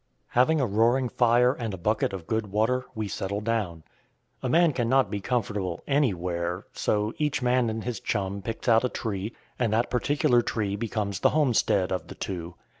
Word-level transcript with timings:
Having 0.29 0.59
a 0.59 0.65
roaring 0.65 1.09
fire 1.09 1.53
and 1.53 1.75
a 1.75 1.77
bucket 1.77 2.11
of 2.11 2.25
good 2.25 2.47
water, 2.51 2.87
we 2.95 3.07
settle 3.07 3.39
down. 3.39 3.83
A 4.41 4.49
man 4.49 4.73
cannot 4.73 5.11
be 5.11 5.19
comfortable 5.19 5.83
"anywhere;" 5.87 6.65
so 6.73 7.13
each 7.19 7.43
man 7.43 7.69
and 7.69 7.83
his 7.83 7.99
"chum" 7.99 8.41
picks 8.41 8.67
out 8.67 8.83
a 8.83 8.89
tree, 8.89 9.35
and 9.59 9.71
that 9.73 9.91
particular 9.91 10.41
tree 10.41 10.75
becomes 10.75 11.19
the 11.19 11.29
homestead 11.29 11.91
of 11.91 12.07
the 12.07 12.15
two. 12.15 12.55